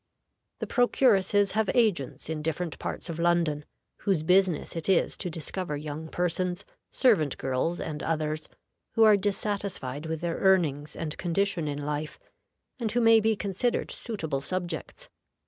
[0.57, 3.65] The procuresses have agents in different parts of London,
[3.97, 8.49] whose business it is to discover young persons, servant girls and others,
[8.93, 12.17] who are dissatisfied with their earnings and condition in life,
[12.79, 15.07] and who may be considered suitable subjects.